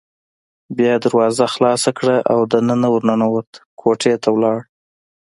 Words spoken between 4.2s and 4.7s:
ته لاړ.